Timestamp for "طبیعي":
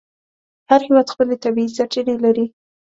1.43-1.69